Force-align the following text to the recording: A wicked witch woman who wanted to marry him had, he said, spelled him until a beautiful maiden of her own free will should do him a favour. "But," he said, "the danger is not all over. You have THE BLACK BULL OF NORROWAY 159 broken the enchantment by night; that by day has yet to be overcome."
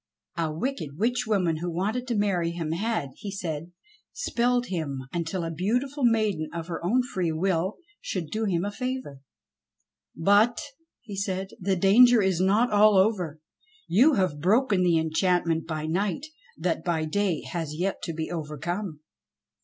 A 0.35 0.51
wicked 0.51 0.97
witch 0.97 1.27
woman 1.27 1.57
who 1.57 1.69
wanted 1.69 2.07
to 2.07 2.15
marry 2.15 2.49
him 2.49 2.71
had, 2.71 3.11
he 3.17 3.29
said, 3.29 3.71
spelled 4.11 4.65
him 4.65 5.01
until 5.13 5.43
a 5.43 5.51
beautiful 5.51 6.03
maiden 6.03 6.49
of 6.51 6.65
her 6.65 6.83
own 6.83 7.03
free 7.03 7.31
will 7.31 7.77
should 8.01 8.31
do 8.31 8.45
him 8.45 8.65
a 8.65 8.71
favour. 8.71 9.19
"But," 10.15 10.59
he 11.01 11.15
said, 11.15 11.49
"the 11.59 11.75
danger 11.75 12.19
is 12.19 12.41
not 12.41 12.71
all 12.71 12.97
over. 12.97 13.41
You 13.87 14.15
have 14.15 14.31
THE 14.31 14.35
BLACK 14.37 14.41
BULL 14.43 14.53
OF 14.57 14.71
NORROWAY 14.71 14.95
159 14.95 15.37
broken 15.37 15.51
the 15.53 15.65
enchantment 15.67 15.67
by 15.67 15.85
night; 15.85 16.25
that 16.57 16.83
by 16.83 17.05
day 17.05 17.43
has 17.51 17.75
yet 17.79 18.01
to 18.01 18.13
be 18.13 18.31
overcome." 18.31 19.01